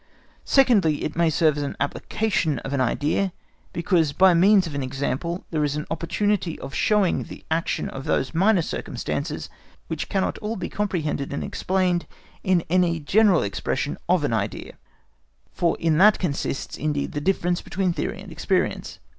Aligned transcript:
Secondly, 0.45 1.03
it 1.03 1.15
may 1.15 1.29
serve 1.29 1.57
as 1.57 1.61
an 1.61 1.75
application 1.79 2.57
of 2.65 2.73
an 2.73 2.81
idea, 2.81 3.31
because 3.71 4.13
by 4.13 4.33
means 4.33 4.65
of 4.65 4.73
an 4.73 4.81
example 4.81 5.45
there 5.51 5.63
is 5.63 5.75
an 5.75 5.85
opportunity 5.91 6.57
of 6.59 6.73
showing 6.73 7.25
the 7.25 7.45
action 7.51 7.87
of 7.87 8.05
those 8.05 8.33
minor 8.33 8.63
circumstances 8.63 9.47
which 9.89 10.09
cannot 10.09 10.39
all 10.39 10.55
be 10.55 10.69
comprehended 10.69 11.31
and 11.31 11.43
explained 11.43 12.07
in 12.43 12.63
any 12.67 12.99
general 12.99 13.43
expression 13.43 13.95
of 14.09 14.23
an 14.23 14.33
idea; 14.33 14.73
for 15.51 15.77
in 15.79 15.99
that 15.99 16.17
consists, 16.17 16.79
indeed, 16.79 17.11
the 17.11 17.21
difference 17.21 17.61
between 17.61 17.93
theory 17.93 18.19
and 18.21 18.31
experience. 18.31 18.97